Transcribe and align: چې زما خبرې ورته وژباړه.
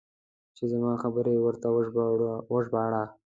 چې 0.55 0.63
زما 0.71 0.93
خبرې 1.03 1.35
ورته 1.41 1.67
وژباړه. 2.51 3.03